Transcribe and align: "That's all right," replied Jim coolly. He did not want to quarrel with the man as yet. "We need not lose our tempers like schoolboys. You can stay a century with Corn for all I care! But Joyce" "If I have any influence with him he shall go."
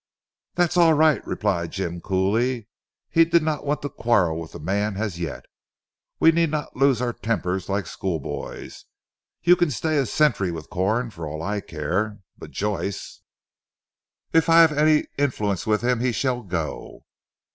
"That's 0.55 0.77
all 0.77 0.95
right," 0.95 1.23
replied 1.27 1.69
Jim 1.71 2.01
coolly. 2.01 2.67
He 3.11 3.23
did 3.23 3.43
not 3.43 3.67
want 3.67 3.83
to 3.83 3.89
quarrel 3.89 4.39
with 4.39 4.53
the 4.53 4.59
man 4.59 4.97
as 4.97 5.19
yet. 5.19 5.45
"We 6.19 6.31
need 6.31 6.49
not 6.49 6.75
lose 6.75 7.03
our 7.03 7.13
tempers 7.13 7.69
like 7.69 7.85
schoolboys. 7.85 8.85
You 9.43 9.55
can 9.55 9.69
stay 9.69 9.97
a 9.97 10.07
century 10.07 10.49
with 10.49 10.71
Corn 10.71 11.11
for 11.11 11.27
all 11.27 11.43
I 11.43 11.61
care! 11.61 12.17
But 12.35 12.49
Joyce" 12.49 13.21
"If 14.33 14.49
I 14.49 14.61
have 14.61 14.71
any 14.73 15.05
influence 15.19 15.67
with 15.67 15.83
him 15.83 15.99
he 15.99 16.11
shall 16.13 16.41
go." 16.41 17.05